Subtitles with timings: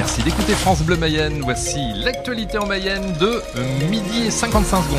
[0.00, 1.42] Merci d'écouter France Bleu Mayenne.
[1.42, 3.42] Voici l'actualité en Mayenne de
[3.90, 4.98] midi et 55 secondes.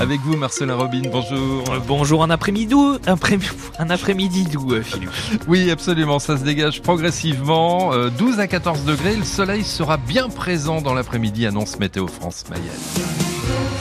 [0.00, 1.64] Avec vous, Marcelin Robin, bonjour.
[1.68, 5.10] Euh, bonjour, un après-midi doux, un, après-midi doux, euh, Philippe.
[5.48, 7.90] Oui, absolument, ça se dégage progressivement.
[8.08, 12.44] 12 euh, à 14 degrés, le soleil sera bien présent dans l'après-midi, annonce Météo France
[12.48, 13.75] Mayenne.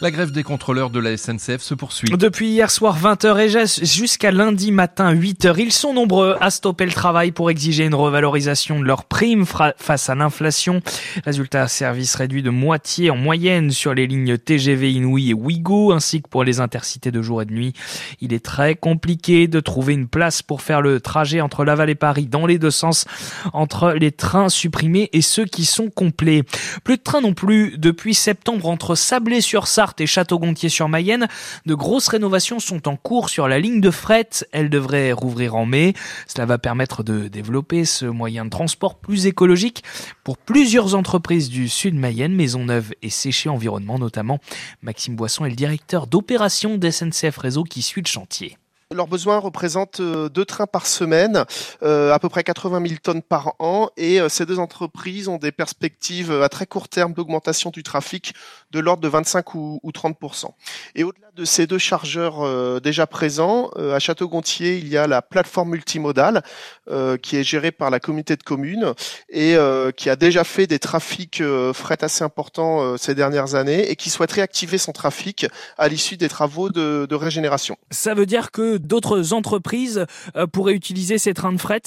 [0.00, 2.08] La grève des contrôleurs de la SNCF se poursuit.
[2.16, 6.92] Depuis hier soir 20h et jusqu'à lundi matin 8h, ils sont nombreux à stopper le
[6.92, 10.82] travail pour exiger une revalorisation de leurs primes face à l'inflation.
[11.24, 16.22] Résultat, service réduit de moitié en moyenne sur les lignes TGV Inouï et Ouigo, ainsi
[16.22, 17.72] que pour les intercités de jour et de nuit.
[18.20, 21.96] Il est très compliqué de trouver une place pour faire le trajet entre Laval et
[21.96, 23.04] Paris dans les deux sens,
[23.52, 26.44] entre les trains supprimés et ceux qui sont complets.
[26.84, 31.28] Plus de trains non plus depuis septembre entre Sablé-sur-Sarthe et Château-Gontier-sur-Mayenne.
[31.66, 34.28] De grosses rénovations sont en cours sur la ligne de fret.
[34.52, 35.94] Elle devrait rouvrir en mai.
[36.26, 39.82] Cela va permettre de développer ce moyen de transport plus écologique
[40.24, 44.38] pour plusieurs entreprises du sud Mayenne, Maisonneuve et Séché Environnement notamment.
[44.82, 48.58] Maxime Boisson est le directeur d'opération d'SNCF Réseau qui suit le chantier.
[48.94, 51.44] Leurs besoins représentent euh, deux trains par semaine,
[51.82, 55.36] euh, à peu près 80 000 tonnes par an, et euh, ces deux entreprises ont
[55.36, 58.32] des perspectives à très court terme d'augmentation du trafic
[58.70, 60.16] de l'ordre de 25 ou, 30
[60.94, 65.70] Et au-delà de ces deux chargeurs déjà présents, à Château-Gontier, il y a la plateforme
[65.70, 66.42] multimodale
[67.22, 68.92] qui est gérée par la communauté de communes
[69.30, 69.56] et
[69.96, 71.42] qui a déjà fait des trafics
[71.72, 75.46] fret assez importants ces dernières années et qui souhaite réactiver son trafic
[75.78, 77.76] à l'issue des travaux de, de régénération.
[77.90, 80.06] Ça veut dire que d'autres entreprises
[80.36, 81.82] euh, pourraient utiliser ces trains de fret?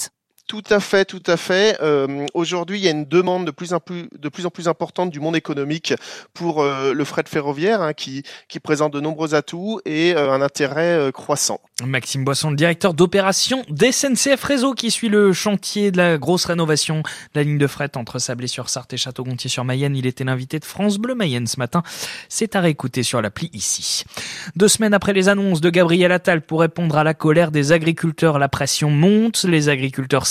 [0.46, 1.78] Tout à fait, tout à fait.
[1.82, 4.68] Euh, aujourd'hui, il y a une demande de plus en plus, de plus en plus
[4.68, 5.94] importante du monde économique
[6.34, 10.42] pour euh, le fret ferroviaire, hein, qui, qui présente de nombreux atouts et euh, un
[10.42, 11.60] intérêt croissant.
[11.86, 16.98] Maxime Boisson, le directeur d'opération d'SNCF Réseau, qui suit le chantier de la grosse rénovation
[16.98, 17.02] de
[17.34, 19.96] la ligne de fret entre Sablé-sur-Sarthe et Château-Gontier-sur-Mayenne.
[19.96, 21.82] Il était l'invité de France Bleu Mayenne ce matin.
[22.28, 24.04] C'est à réécouter sur l'appli ici.
[24.54, 28.38] Deux semaines après les annonces de Gabriel Attal pour répondre à la colère des agriculteurs,
[28.38, 29.44] la pression monte.
[29.44, 30.26] Les agriculteurs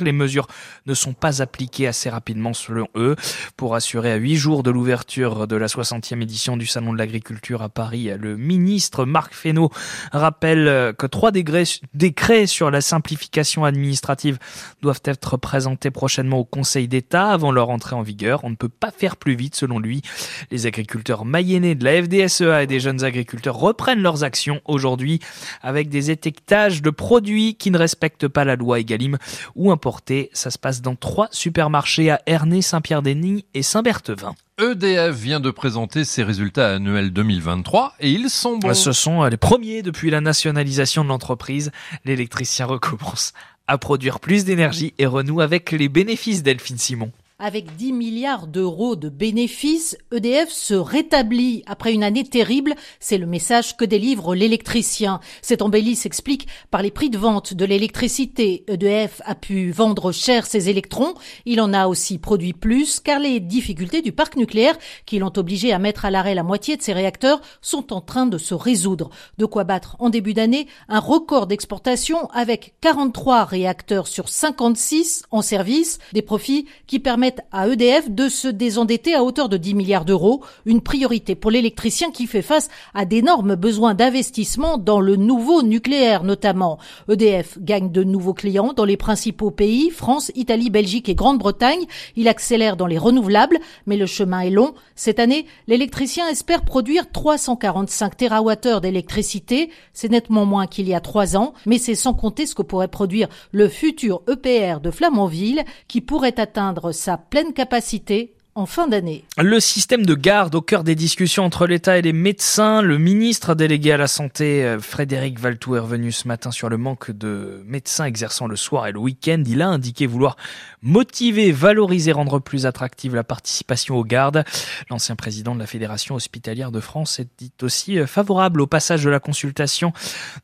[0.00, 0.46] Les mesures
[0.86, 3.16] ne sont pas appliquées assez rapidement selon eux.
[3.56, 7.62] Pour assurer à huit jours de l'ouverture de la 60e édition du Salon de l'Agriculture
[7.62, 9.70] à Paris, le ministre Marc Fesneau
[10.12, 14.38] rappelle que trois décrets sur la simplification administrative
[14.82, 18.40] doivent être présentés prochainement au Conseil d'État avant leur entrée en vigueur.
[18.44, 20.02] On ne peut pas faire plus vite selon lui.
[20.50, 25.20] Les agriculteurs mayennais de la FDSEA et des jeunes agriculteurs reprennent leurs actions aujourd'hui
[25.62, 29.17] avec des étiquetages de produits qui ne respectent pas la loi Egalim
[29.54, 30.30] ou importé.
[30.32, 34.34] Ça se passe dans trois supermarchés à Ernée, Saint-Pierre-des-Nids et Saint-Berthevin.
[34.60, 38.74] EDF vient de présenter ses résultats annuels 2023 et ils sont bons.
[38.74, 41.70] Ce sont les premiers depuis la nationalisation de l'entreprise.
[42.04, 43.32] L'électricien recommence
[43.68, 47.12] à produire plus d'énergie et renoue avec les bénéfices Delphine Simon.
[47.40, 52.74] Avec 10 milliards d'euros de bénéfices, EDF se rétablit après une année terrible.
[52.98, 55.20] C'est le message que délivre l'électricien.
[55.40, 58.64] Cette embellie s'explique par les prix de vente de l'électricité.
[58.66, 61.14] EDF a pu vendre cher ses électrons.
[61.46, 64.76] Il en a aussi produit plus car les difficultés du parc nucléaire
[65.06, 68.26] qui l'ont obligé à mettre à l'arrêt la moitié de ses réacteurs sont en train
[68.26, 69.10] de se résoudre.
[69.38, 75.40] De quoi battre en début d'année un record d'exportation avec 43 réacteurs sur 56 en
[75.40, 80.04] service, des profits qui permettent à EDF de se désendetter à hauteur de 10 milliards
[80.04, 85.62] d'euros, une priorité pour l'électricien qui fait face à d'énormes besoins d'investissement dans le nouveau
[85.62, 86.78] nucléaire notamment.
[87.08, 91.84] EDF gagne de nouveaux clients dans les principaux pays, France, Italie, Belgique et Grande-Bretagne.
[92.16, 94.74] Il accélère dans les renouvelables, mais le chemin est long.
[94.94, 99.70] Cette année, l'électricien espère produire 345 TWh d'électricité.
[99.92, 102.88] C'est nettement moins qu'il y a trois ans, mais c'est sans compter ce que pourrait
[102.88, 109.24] produire le futur EPR de Flamanville qui pourrait atteindre sa pleine capacité en fin d'année.
[109.38, 112.82] Le système de garde au cœur des discussions entre l'État et les médecins.
[112.82, 116.76] Le ministre délégué à la Santé, euh, Frédéric Valtou, est revenu ce matin sur le
[116.76, 119.42] manque de médecins exerçant le soir et le week-end.
[119.46, 120.36] Il a indiqué vouloir
[120.82, 124.44] motiver, valoriser, rendre plus attractive la participation aux gardes.
[124.90, 129.04] L'ancien président de la Fédération hospitalière de France est dit aussi euh, favorable au passage
[129.04, 129.92] de la consultation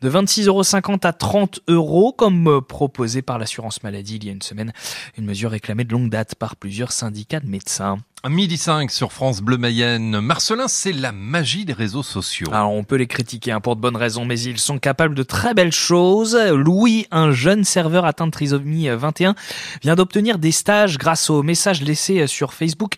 [0.03, 4.33] de 26,50 euros à 30 euros, comme euh, proposé par l'assurance maladie il y a
[4.33, 4.73] une semaine.
[5.19, 7.99] Une mesure réclamée de longue date par plusieurs syndicats de médecins.
[8.27, 10.19] Midi 5 sur France Bleu Mayenne.
[10.21, 12.47] Marcelin, c'est la magie des réseaux sociaux.
[12.53, 15.23] Alors on peut les critiquer hein, pour de bonnes raisons, mais ils sont capables de
[15.23, 16.35] très belles choses.
[16.35, 19.35] Louis, un jeune serveur atteint de trisomie 21,
[19.83, 22.95] vient d'obtenir des stages grâce aux messages laissés sur Facebook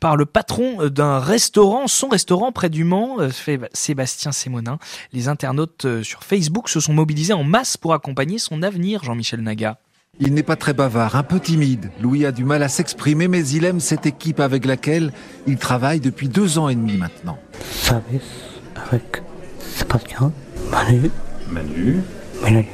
[0.00, 3.30] par le patron d'un restaurant, son restaurant près du Mans, euh,
[3.72, 4.78] Sébastien Sémonin.
[5.12, 9.40] Les internautes euh, sur Facebook se sont mobilisés en masse pour accompagner son avenir, Jean-Michel
[9.40, 9.78] Naga.
[10.20, 11.90] Il n'est pas très bavard, un peu timide.
[12.00, 15.12] Louis a du mal à s'exprimer, mais il aime cette équipe avec laquelle
[15.46, 17.36] il travaille depuis deux ans et demi maintenant.
[17.72, 18.22] Service
[18.76, 19.22] avec
[19.58, 20.32] Sébastien,
[20.70, 21.10] Manu,
[21.50, 22.00] Manu,
[22.42, 22.66] Mélanie,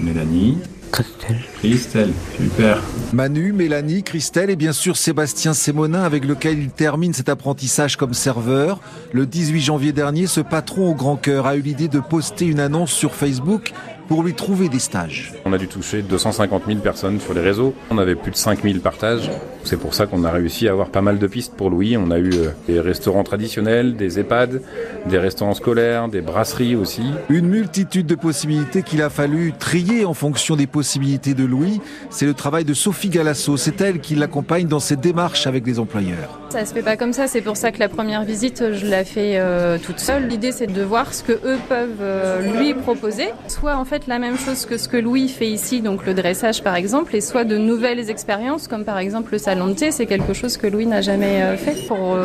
[0.00, 0.58] Mélanie,
[0.90, 1.40] Christelle.
[1.58, 2.82] Christelle, super.
[3.12, 8.14] Manu, Mélanie, Christelle et bien sûr Sébastien Sémonin avec lequel il termine cet apprentissage comme
[8.14, 8.80] serveur.
[9.12, 12.60] Le 18 janvier dernier, ce patron au grand cœur a eu l'idée de poster une
[12.60, 13.72] annonce sur Facebook
[14.10, 15.32] pour lui trouver des stages.
[15.44, 17.74] On a dû toucher 250 000 personnes sur les réseaux.
[17.92, 19.30] On avait plus de 5000 partages.
[19.62, 21.96] C'est pour ça qu'on a réussi à avoir pas mal de pistes pour Louis.
[21.96, 24.62] On a eu euh, des restaurants traditionnels, des EHPAD,
[25.06, 27.04] des restaurants scolaires, des brasseries aussi.
[27.28, 31.80] Une multitude de possibilités qu'il a fallu trier en fonction des possibilités de Louis.
[32.10, 33.56] C'est le travail de Sophie Galasso.
[33.56, 36.39] C'est elle qui l'accompagne dans ses démarches avec les employeurs.
[36.50, 39.04] Ça se fait pas comme ça, c'est pour ça que la première visite, je la
[39.04, 40.26] fais euh, toute seule.
[40.26, 43.28] L'idée, c'est de voir ce que eux peuvent euh, lui proposer.
[43.46, 46.64] Soit en fait la même chose que ce que Louis fait ici, donc le dressage
[46.64, 50.06] par exemple, et soit de nouvelles expériences, comme par exemple le salon de thé, c'est
[50.06, 52.16] quelque chose que Louis n'a jamais euh, fait pour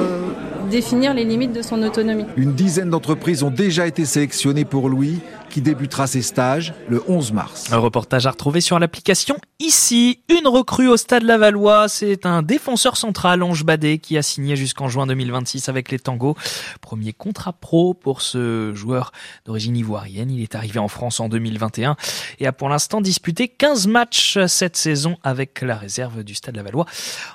[0.65, 2.25] définir les limites de son autonomie.
[2.35, 5.19] Une dizaine d'entreprises ont déjà été sélectionnées pour Louis,
[5.49, 7.71] qui débutera ses stages le 11 mars.
[7.71, 10.19] Un reportage à retrouver sur l'application ici.
[10.27, 14.89] Une recrue au stade Lavallois, c'est un défenseur central, Ange Badet, qui a signé jusqu'en
[14.89, 16.35] juin 2026 avec les Tangos.
[16.81, 19.13] Premier contrat pro pour ce joueur
[19.45, 20.29] d'origine ivoirienne.
[20.29, 21.95] Il est arrivé en France en 2021
[22.39, 26.85] et a pour l'instant disputé 15 matchs cette saison avec la réserve du stade Lavallois.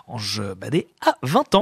[0.08, 1.58] Ange Badet a 20 ans.